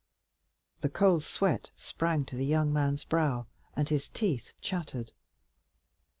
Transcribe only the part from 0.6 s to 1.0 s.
The